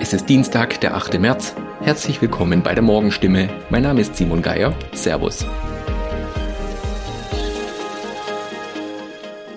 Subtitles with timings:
[0.00, 1.20] Es ist Dienstag, der 8.
[1.20, 1.54] März.
[1.80, 3.48] Herzlich willkommen bei der Morgenstimme.
[3.70, 4.74] Mein Name ist Simon Geier.
[4.92, 5.46] Servus.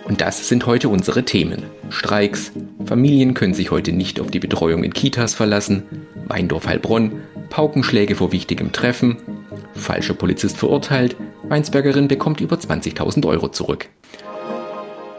[0.06, 1.64] Und das sind heute unsere Themen.
[1.90, 2.52] Streiks,
[2.86, 5.84] Familien können sich heute nicht auf die Betreuung in Kitas verlassen,
[6.28, 9.18] Weindorf-Heilbronn, Paukenschläge vor wichtigem Treffen,
[9.74, 13.90] falscher Polizist verurteilt, Weinsbergerin bekommt über 20.000 Euro zurück.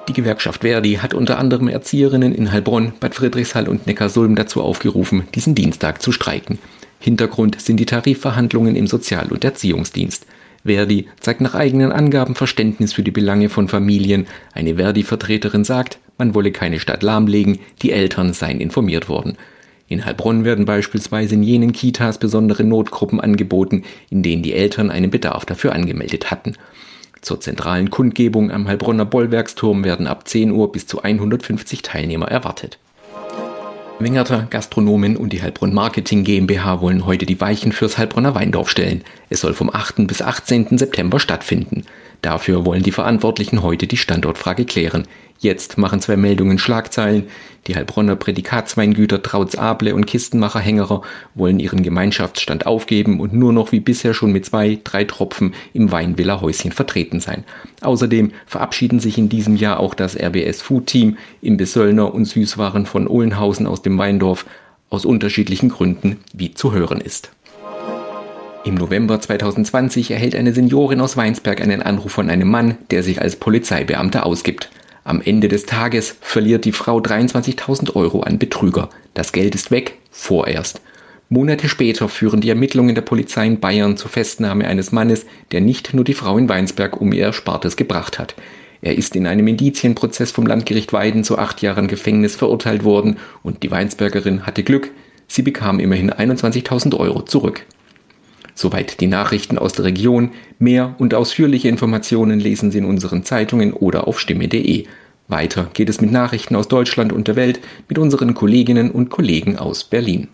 [0.08, 5.28] Die Gewerkschaft Verdi hat unter anderem Erzieherinnen in Heilbronn, Bad Friedrichshall und Neckarsulm dazu aufgerufen,
[5.34, 6.58] diesen Dienstag zu streiken.
[6.98, 10.24] Hintergrund sind die Tarifverhandlungen im Sozial- und Erziehungsdienst.
[10.64, 14.26] Verdi zeigt nach eigenen Angaben Verständnis für die Belange von Familien.
[14.54, 19.36] Eine Verdi-Vertreterin sagt, man wolle keine Stadt lahmlegen, die Eltern seien informiert worden.
[19.88, 25.10] In Heilbronn werden beispielsweise in jenen Kitas besondere Notgruppen angeboten, in denen die Eltern einen
[25.10, 26.56] Bedarf dafür angemeldet hatten.
[27.28, 32.78] Zur zentralen Kundgebung am Heilbronner Bollwerksturm werden ab 10 Uhr bis zu 150 Teilnehmer erwartet.
[33.98, 39.04] Wingerter, Gastronomen und die Heilbronn Marketing GmbH wollen heute die Weichen fürs Heilbronner Weindorf stellen.
[39.28, 40.06] Es soll vom 8.
[40.06, 40.78] bis 18.
[40.78, 41.84] September stattfinden.
[42.22, 45.06] Dafür wollen die Verantwortlichen heute die Standortfrage klären.
[45.40, 47.28] Jetzt machen zwei Meldungen Schlagzeilen.
[47.68, 51.02] Die Heilbronner Prädikatsweingüter Trautz Able und Kistenmacher Hängerer
[51.34, 55.92] wollen ihren Gemeinschaftsstand aufgeben und nur noch wie bisher schon mit zwei, drei Tropfen im
[55.92, 57.44] Weinvilla Häuschen vertreten sein.
[57.82, 62.84] Außerdem verabschieden sich in diesem Jahr auch das RBS Food Team im Besöllner und Süßwaren
[62.84, 64.44] von Ohlenhausen aus dem Weindorf
[64.90, 67.30] aus unterschiedlichen Gründen, wie zu hören ist.
[68.64, 73.22] Im November 2020 erhält eine Seniorin aus Weinsberg einen Anruf von einem Mann, der sich
[73.22, 74.68] als Polizeibeamter ausgibt.
[75.08, 78.90] Am Ende des Tages verliert die Frau 23.000 Euro an Betrüger.
[79.14, 80.82] Das Geld ist weg, vorerst.
[81.30, 85.94] Monate später führen die Ermittlungen der Polizei in Bayern zur Festnahme eines Mannes, der nicht
[85.94, 88.34] nur die Frau in Weinsberg um ihr Erspartes gebracht hat.
[88.82, 93.62] Er ist in einem Indizienprozess vom Landgericht Weiden zu acht Jahren Gefängnis verurteilt worden und
[93.62, 94.90] die Weinsbergerin hatte Glück,
[95.26, 97.64] sie bekam immerhin 21.000 Euro zurück.
[98.58, 100.32] Soweit die Nachrichten aus der Region.
[100.58, 104.84] Mehr und ausführliche Informationen lesen Sie in unseren Zeitungen oder auf stimme.de.
[105.28, 109.56] Weiter geht es mit Nachrichten aus Deutschland und der Welt mit unseren Kolleginnen und Kollegen
[109.58, 110.26] aus Berlin.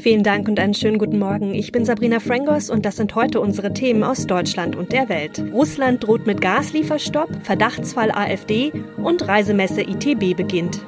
[0.00, 1.54] Vielen Dank und einen schönen guten Morgen.
[1.54, 5.40] Ich bin Sabrina Frangos und das sind heute unsere Themen aus Deutschland und der Welt.
[5.52, 10.84] Russland droht mit Gaslieferstopp, Verdachtsfall AfD und Reisemesse ITB beginnt.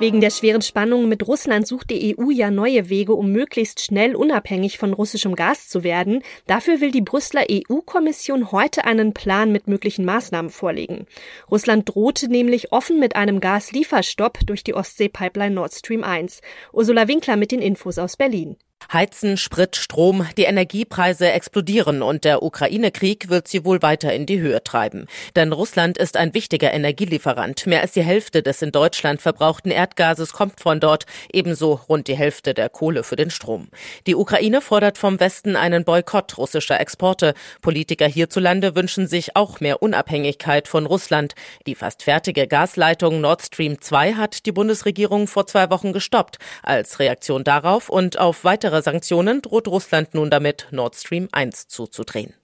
[0.00, 4.16] Wegen der schweren Spannungen mit Russland sucht die EU ja neue Wege, um möglichst schnell
[4.16, 6.22] unabhängig von russischem Gas zu werden.
[6.46, 11.04] Dafür will die Brüsseler EU-Kommission heute einen Plan mit möglichen Maßnahmen vorlegen.
[11.50, 16.40] Russland drohte nämlich offen mit einem Gaslieferstopp durch die Ostsee-Pipeline Nord Stream 1.
[16.72, 18.56] Ursula Winkler mit den Infos aus Berlin.
[18.92, 24.40] Heizen, Sprit, Strom, die Energiepreise explodieren und der Ukraine-Krieg wird sie wohl weiter in die
[24.40, 25.06] Höhe treiben.
[25.36, 27.66] Denn Russland ist ein wichtiger Energielieferant.
[27.66, 32.16] Mehr als die Hälfte des in Deutschland verbrauchten Erdgases kommt von dort, ebenso rund die
[32.16, 33.68] Hälfte der Kohle für den Strom.
[34.08, 37.34] Die Ukraine fordert vom Westen einen Boykott russischer Exporte.
[37.62, 41.34] Politiker hierzulande wünschen sich auch mehr Unabhängigkeit von Russland.
[41.66, 46.38] Die fast fertige Gasleitung Nord Stream 2 hat die Bundesregierung vor zwei Wochen gestoppt.
[46.64, 51.66] Als Reaktion darauf und auf weitere weitere Sanktionen droht Russland nun damit, Nord Stream 1
[51.66, 52.34] zuzudrehen.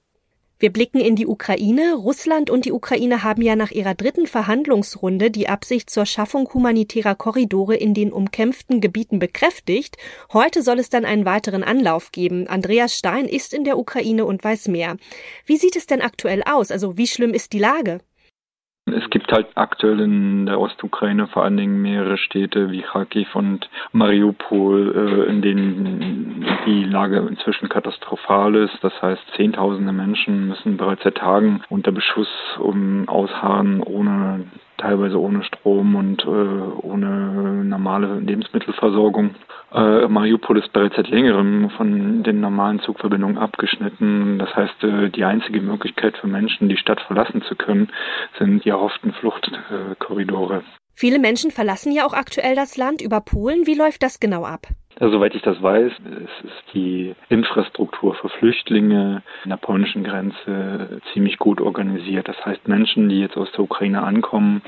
[0.59, 1.95] Wir blicken in die Ukraine.
[1.95, 7.15] Russland und die Ukraine haben ja nach ihrer dritten Verhandlungsrunde die Absicht zur Schaffung humanitärer
[7.15, 9.99] Korridore in den umkämpften Gebieten bekräftigt.
[10.33, 12.49] Heute soll es dann einen weiteren Anlauf geben.
[12.49, 14.97] Andreas Stein ist in der Ukraine und weiß mehr.
[15.45, 16.73] Wie sieht es denn aktuell aus?
[16.73, 18.01] Also wie schlimm ist die Lage?
[18.89, 23.69] Es gibt halt aktuell in der Ostukraine vor allen Dingen mehrere Städte wie Kharkiv und
[23.91, 28.79] Mariupol, äh, in denen die Lage inzwischen katastrophal ist.
[28.83, 32.29] Das heißt, Zehntausende Menschen müssen bereits seit Tagen unter Beschuss
[32.61, 34.45] um ausharren, ohne
[34.79, 39.35] teilweise ohne Strom und äh, ohne normale Lebensmittelversorgung.
[39.73, 44.39] Äh, Mariupol ist bereits seit längerem von den normalen Zugverbindungen abgeschnitten.
[44.39, 47.89] Das heißt, äh, die einzige Möglichkeit für Menschen, die Stadt verlassen zu können,
[48.39, 50.63] sind die erhofften Fluchtkorridore.
[50.95, 53.67] Viele Menschen verlassen ja auch aktuell das Land über Polen.
[53.67, 54.67] Wie läuft das genau ab?
[54.99, 61.03] Also, soweit ich das weiß, es ist die Infrastruktur für Flüchtlinge an der polnischen Grenze
[61.13, 62.29] ziemlich gut organisiert.
[62.29, 64.63] Das heißt, Menschen, die jetzt aus der Ukraine ankommen,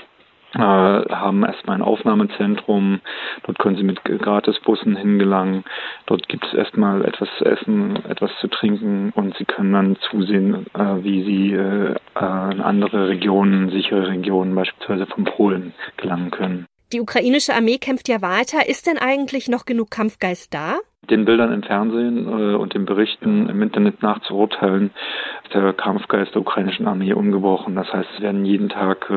[0.55, 3.01] äh, haben erstmal ein Aufnahmezentrum.
[3.45, 5.65] Dort können sie mit Gratisbussen hingelangen.
[6.05, 10.67] Dort gibt es erstmal etwas zu essen, etwas zu trinken und sie können dann zusehen,
[10.75, 16.67] äh, wie sie in andere Regionen, sichere Regionen, beispielsweise von Polen, gelangen können.
[16.93, 18.69] Die ukrainische Armee kämpft ja weiter.
[18.69, 20.79] Ist denn eigentlich noch genug Kampfgeist da?
[21.11, 24.91] den Bildern im Fernsehen äh, und den Berichten im Internet nachzuurteilen,
[25.45, 27.75] ist der Kampfgeist der ukrainischen Armee ungebrochen.
[27.77, 29.11] Das heißt, es werden jeden Tag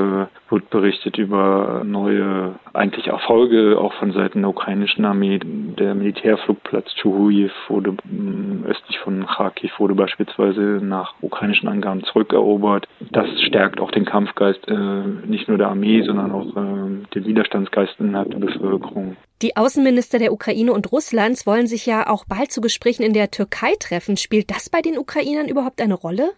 [0.52, 5.40] wird berichtet über neue, eigentlich Erfolge auch von Seiten der ukrainischen Armee.
[5.40, 12.88] Der Militärflugplatz Chuhuyev wurde äh, östlich von Kharkiv wurde beispielsweise nach ukrainischen Angaben zurückerobert.
[13.12, 17.96] Das stärkt auch den Kampfgeist äh, nicht nur der Armee, sondern auch äh, den Widerstandsgeist
[18.00, 19.16] innerhalb der Bevölkerung.
[19.42, 23.32] Die Außenminister der Ukraine und Russlands wollen sich ja auch bald zu Gesprächen in der
[23.32, 24.18] Türkei treffen.
[24.18, 26.32] Spielt das bei den Ukrainern überhaupt eine Rolle?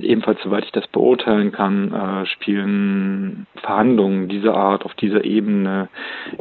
[0.00, 5.88] Ebenfalls, soweit ich das beurteilen kann, äh, spielen Verhandlungen dieser Art auf dieser Ebene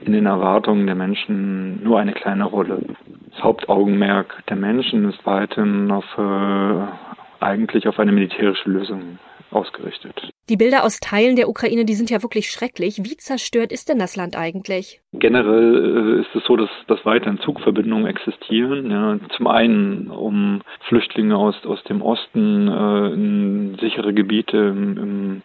[0.04, 2.82] in den Erwartungen der Menschen nur eine kleine Rolle.
[3.30, 9.20] Das Hauptaugenmerk der Menschen ist weiterhin auf äh, eigentlich auf eine militärische Lösung
[9.52, 10.32] ausgerichtet.
[10.50, 13.00] Die Bilder aus Teilen der Ukraine, die sind ja wirklich schrecklich.
[13.04, 15.02] Wie zerstört ist denn das Land eigentlich?
[15.14, 18.90] Generell äh, ist es so, dass, dass weiterhin Zugverbindungen existieren.
[18.90, 19.20] Ja.
[19.36, 25.42] Zum einen, um Flüchtlinge aus, aus dem Osten äh, in sichere Gebiete im, im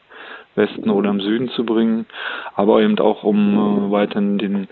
[0.55, 2.06] Westen oder im Süden zu bringen,
[2.55, 4.69] aber eben auch um äh, weiterhin den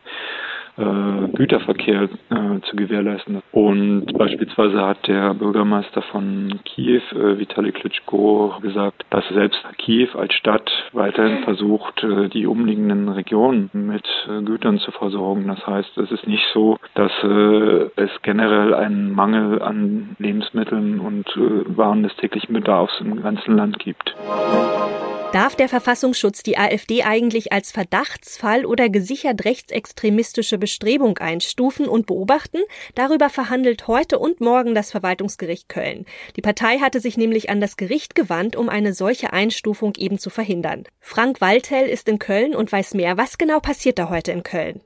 [1.35, 3.43] Güterverkehr äh, zu gewährleisten.
[3.53, 10.35] Und beispielsweise hat der Bürgermeister von Kiew, äh, Vitali Klitschko, gesagt, dass selbst Kiew als
[10.35, 15.47] Stadt weiterhin versucht, äh, die umliegenden Regionen mit äh, Gütern zu versorgen.
[15.49, 21.27] Das heißt, es ist nicht so, dass äh, es generell einen Mangel an Lebensmitteln und
[21.77, 24.15] Waren des täglichen Bedarfs im ganzen Land gibt.
[25.33, 32.59] Darf der Verfassungsschutz die AfD eigentlich als Verdachtsfall oder gesichert rechtsextremistische Bestrebung einstufen und beobachten?
[32.97, 36.05] Darüber verhandelt heute und morgen das Verwaltungsgericht Köln.
[36.35, 40.31] Die Partei hatte sich nämlich an das Gericht gewandt, um eine solche Einstufung eben zu
[40.31, 40.83] verhindern.
[40.99, 43.17] Frank Waldhell ist in Köln und weiß mehr.
[43.17, 44.81] Was genau passiert da heute in Köln?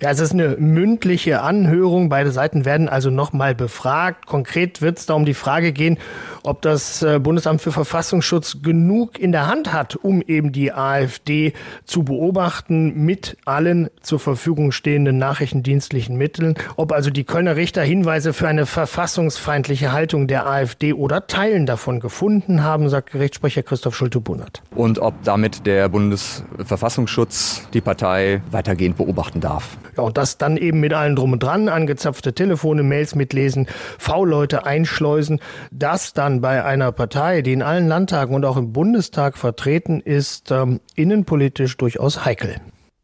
[0.00, 2.08] Ja, es ist eine mündliche Anhörung.
[2.08, 4.26] Beide Seiten werden also nochmal befragt.
[4.26, 5.98] Konkret wird es da um die Frage gehen,
[6.42, 11.54] ob das äh, Bundesamt für Verfassungsschutz genug in der Hand hat, um eben die AfD
[11.84, 16.54] zu beobachten mit allen zur Verfügung stehenden nachrichtendienstlichen Mitteln.
[16.76, 22.00] Ob also die Kölner Richter Hinweise für eine verfassungsfeindliche Haltung der AfD oder Teilen davon
[22.00, 24.62] gefunden haben, sagt Gerichtssprecher Christoph Schulte-Bunnert.
[24.74, 29.65] Und ob damit der Bundesverfassungsschutz die Partei weitergehend beobachten darf
[29.96, 33.66] Ja, und das dann eben mit allen drum und dran, angezapfte Telefone, Mails mitlesen,
[33.98, 35.40] V-Leute einschleusen.
[35.70, 40.50] Das dann bei einer Partei, die in allen Landtagen und auch im Bundestag vertreten ist,
[40.50, 42.56] ähm, innenpolitisch durchaus heikel.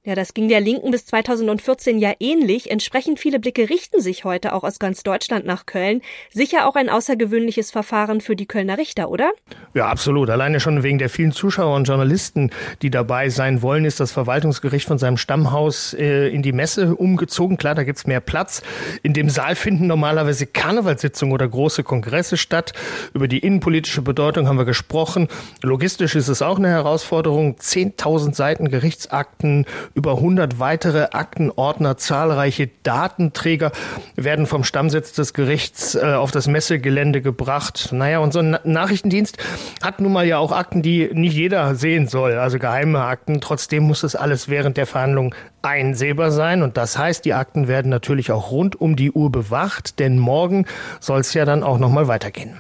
[0.05, 2.73] Ja, das ging der Linken bis 2014 ja ähnlich.
[2.73, 6.03] Entsprechend viele Blicke richten sich heute auch aus ganz Deutschland nach Köln.
[6.29, 9.31] Sicher auch ein außergewöhnliches Verfahren für die Kölner Richter, oder?
[9.75, 10.29] Ja, absolut.
[10.29, 12.51] Alleine schon wegen der vielen Zuschauer und Journalisten,
[12.83, 17.57] die dabei sein wollen, ist das Verwaltungsgericht von seinem Stammhaus äh, in die Messe umgezogen.
[17.57, 18.63] Klar, da gibt's mehr Platz.
[19.05, 22.73] In dem Saal finden normalerweise Karnevalssitzungen oder große Kongresse statt.
[23.15, 25.29] Über die innenpolitische Bedeutung haben wir gesprochen.
[25.63, 27.55] Logistisch ist es auch eine Herausforderung.
[27.55, 33.73] 10.000 Seiten Gerichtsakten über 100 weitere Aktenordner, zahlreiche Datenträger
[34.17, 37.91] werden vom Stammsitz des Gerichts äh, auf das Messegelände gebracht.
[37.93, 39.39] Naja, und so ein Nachrichtendienst
[39.83, 43.41] hat nun mal ja auch Akten, die nicht jeder sehen soll, also geheime Akten.
[43.41, 46.63] Trotzdem muss das alles während der Verhandlung einsehbar sein.
[46.63, 50.67] Und das heißt, die Akten werden natürlich auch rund um die Uhr bewacht, denn morgen
[51.01, 52.59] soll es ja dann auch nochmal weitergehen.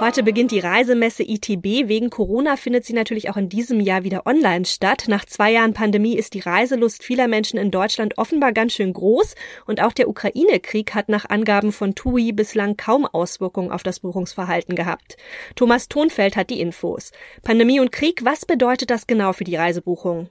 [0.00, 1.86] Heute beginnt die Reisemesse ITB.
[1.86, 5.04] Wegen Corona findet sie natürlich auch in diesem Jahr wieder online statt.
[5.08, 9.34] Nach zwei Jahren Pandemie ist die Reiselust vieler Menschen in Deutschland offenbar ganz schön groß.
[9.66, 14.74] Und auch der Ukraine-Krieg hat nach Angaben von TUI bislang kaum Auswirkungen auf das Buchungsverhalten
[14.74, 15.18] gehabt.
[15.54, 17.12] Thomas Thonfeld hat die Infos.
[17.42, 20.30] Pandemie und Krieg, was bedeutet das genau für die Reisebuchung?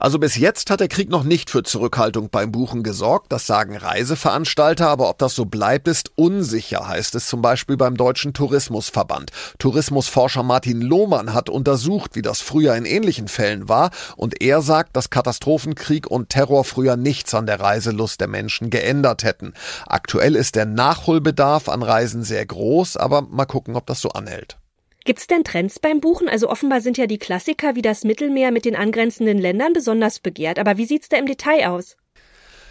[0.00, 3.76] Also bis jetzt hat der Krieg noch nicht für Zurückhaltung beim Buchen gesorgt, das sagen
[3.76, 9.32] Reiseveranstalter, aber ob das so bleibt, ist unsicher, heißt es zum Beispiel beim Deutschen Tourismusverband.
[9.58, 14.96] Tourismusforscher Martin Lohmann hat untersucht, wie das früher in ähnlichen Fällen war, und er sagt,
[14.96, 19.52] dass Katastrophenkrieg und Terror früher nichts an der Reiselust der Menschen geändert hätten.
[19.84, 24.58] Aktuell ist der Nachholbedarf an Reisen sehr groß, aber mal gucken, ob das so anhält.
[25.08, 26.28] Gibt es denn Trends beim Buchen?
[26.28, 30.58] Also offenbar sind ja die Klassiker wie das Mittelmeer mit den angrenzenden Ländern besonders begehrt.
[30.58, 31.96] Aber wie sieht's da im Detail aus?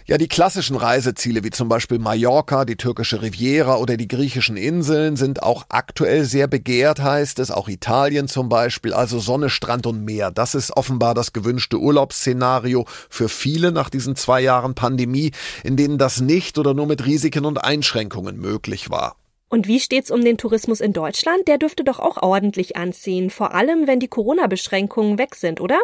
[0.05, 5.15] Ja, die klassischen Reiseziele wie zum Beispiel Mallorca, die türkische Riviera oder die griechischen Inseln
[5.15, 7.49] sind auch aktuell sehr begehrt, heißt es.
[7.49, 10.29] Auch Italien zum Beispiel, also Sonne, Strand und Meer.
[10.29, 15.31] Das ist offenbar das gewünschte Urlaubsszenario für viele nach diesen zwei Jahren Pandemie,
[15.63, 19.15] in denen das nicht oder nur mit Risiken und Einschränkungen möglich war.
[19.49, 21.47] Und wie steht's um den Tourismus in Deutschland?
[21.47, 25.79] Der dürfte doch auch ordentlich anziehen, vor allem wenn die Corona-Beschränkungen weg sind, oder?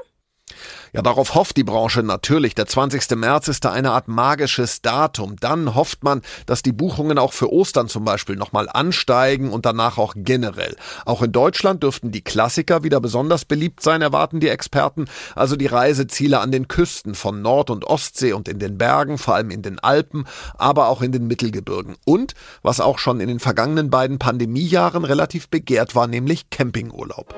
[0.93, 2.53] Ja, darauf hofft die Branche natürlich.
[2.53, 3.17] Der 20.
[3.17, 5.37] März ist da eine Art magisches Datum.
[5.39, 9.97] Dann hofft man, dass die Buchungen auch für Ostern zum Beispiel nochmal ansteigen und danach
[9.97, 10.75] auch generell.
[11.05, 15.05] Auch in Deutschland dürften die Klassiker wieder besonders beliebt sein, erwarten die Experten.
[15.35, 19.33] Also die Reiseziele an den Küsten von Nord- und Ostsee und in den Bergen, vor
[19.35, 20.25] allem in den Alpen,
[20.57, 21.95] aber auch in den Mittelgebirgen.
[22.05, 27.33] Und, was auch schon in den vergangenen beiden Pandemiejahren relativ begehrt war, nämlich Campingurlaub.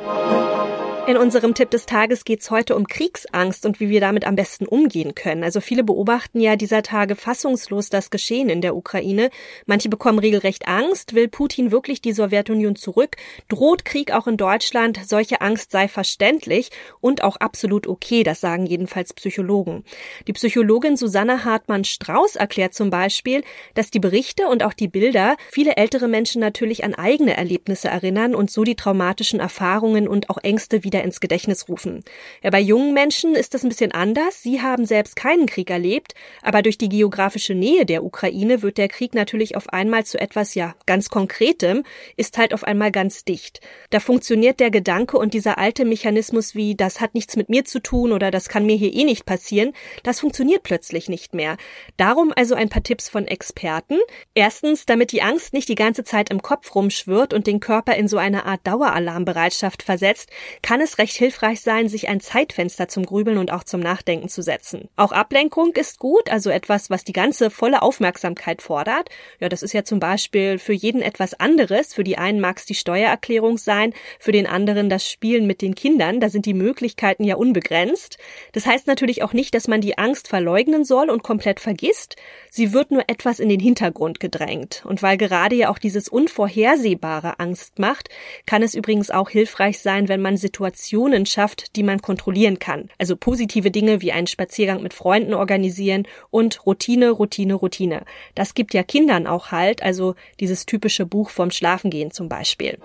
[1.07, 4.35] In unserem Tipp des Tages geht es heute um Kriegsangst und wie wir damit am
[4.35, 5.43] besten umgehen können.
[5.43, 9.29] Also viele beobachten ja dieser Tage fassungslos das Geschehen in der Ukraine.
[9.67, 11.13] Manche bekommen regelrecht Angst.
[11.13, 13.17] Will Putin wirklich die Sowjetunion zurück?
[13.49, 14.99] Droht Krieg auch in Deutschland?
[15.05, 16.71] Solche Angst sei verständlich
[17.01, 18.23] und auch absolut okay.
[18.23, 19.83] Das sagen jedenfalls Psychologen.
[20.25, 23.43] Die Psychologin Susanne Hartmann-Strauß erklärt zum Beispiel,
[23.75, 28.33] dass die Berichte und auch die Bilder viele ältere Menschen natürlich an eigene Erlebnisse erinnern
[28.33, 32.05] und so die traumatischen Erfahrungen und auch Ängste wieder wieder ins Gedächtnis rufen.
[32.41, 34.41] Ja, bei jungen Menschen ist das ein bisschen anders.
[34.41, 38.87] Sie haben selbst keinen Krieg erlebt, aber durch die geografische Nähe der Ukraine wird der
[38.87, 41.83] Krieg natürlich auf einmal zu etwas, ja, ganz Konkretem,
[42.15, 43.59] ist halt auf einmal ganz dicht.
[43.89, 47.81] Da funktioniert der Gedanke und dieser alte Mechanismus wie, das hat nichts mit mir zu
[47.81, 49.73] tun oder das kann mir hier eh nicht passieren,
[50.03, 51.57] das funktioniert plötzlich nicht mehr.
[51.97, 53.97] Darum also ein paar Tipps von Experten.
[54.33, 58.07] Erstens, damit die Angst nicht die ganze Zeit im Kopf rumschwirrt und den Körper in
[58.07, 60.29] so eine Art Daueralarmbereitschaft versetzt,
[60.61, 64.29] kann es es recht hilfreich sein, sich ein Zeitfenster zum Grübeln und auch zum Nachdenken
[64.29, 64.87] zu setzen.
[64.95, 69.09] Auch Ablenkung ist gut, also etwas, was die ganze volle Aufmerksamkeit fordert.
[69.39, 71.93] Ja, das ist ja zum Beispiel für jeden etwas anderes.
[71.93, 75.75] Für die einen mag es die Steuererklärung sein, für den anderen das Spielen mit den
[75.75, 76.19] Kindern.
[76.19, 78.17] Da sind die Möglichkeiten ja unbegrenzt.
[78.53, 82.15] Das heißt natürlich auch nicht, dass man die Angst verleugnen soll und komplett vergisst.
[82.49, 84.83] Sie wird nur etwas in den Hintergrund gedrängt.
[84.85, 88.09] Und weil gerade ja auch dieses Unvorhersehbare Angst macht,
[88.45, 92.89] kann es übrigens auch hilfreich sein, wenn man Situationen Situationen schafft, die man kontrollieren kann.
[92.97, 98.03] Also positive Dinge wie einen Spaziergang mit Freunden organisieren und Routine, Routine, Routine.
[98.35, 102.77] Das gibt ja Kindern auch halt, also dieses typische Buch vom Schlafengehen zum Beispiel.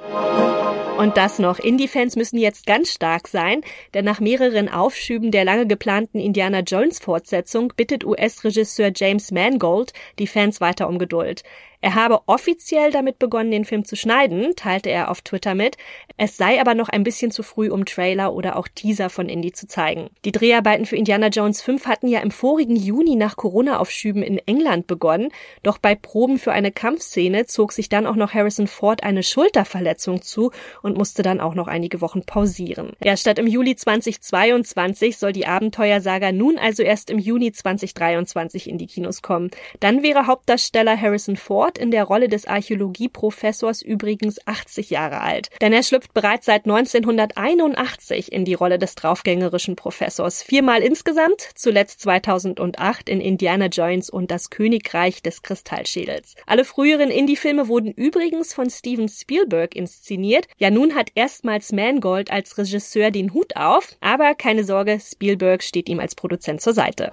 [0.98, 1.58] Und das noch.
[1.58, 3.62] Indie-Fans müssen jetzt ganz stark sein,
[3.94, 10.26] denn nach mehreren Aufschüben der lange geplanten Indiana Jones Fortsetzung bittet US-Regisseur James Mangold die
[10.26, 11.42] Fans weiter um Geduld.
[11.82, 15.78] Er habe offiziell damit begonnen, den Film zu schneiden, teilte er auf Twitter mit.
[16.18, 19.52] Es sei aber noch ein bisschen zu früh, um Trailer oder auch Teaser von Indie
[19.52, 20.10] zu zeigen.
[20.26, 24.86] Die Dreharbeiten für Indiana Jones 5 hatten ja im vorigen Juni nach Corona-Aufschüben in England
[24.86, 25.30] begonnen,
[25.62, 30.20] doch bei Proben für eine Kampfszene zog sich dann auch noch Harrison Ford eine Schulterverletzung
[30.20, 30.50] zu
[30.82, 32.92] und musste dann auch noch einige Wochen pausieren.
[33.02, 38.76] Ja, statt im Juli 2022 soll die Abenteuersaga nun also erst im Juni 2023 in
[38.76, 39.50] die Kinos kommen.
[39.80, 45.50] Dann wäre Hauptdarsteller Harrison Ford Ford in der Rolle des Archäologieprofessors übrigens 80 Jahre alt.
[45.60, 50.42] Denn er schlüpft bereits seit 1981 in die Rolle des draufgängerischen Professors.
[50.42, 56.34] Viermal insgesamt, zuletzt 2008 in Indiana Jones und das Königreich des Kristallschädels.
[56.46, 60.46] Alle früheren Indie-Filme wurden übrigens von Steven Spielberg inszeniert.
[60.58, 65.88] Ja, nun hat erstmals Mangold als Regisseur den Hut auf, aber keine Sorge, Spielberg steht
[65.88, 67.12] ihm als Produzent zur Seite.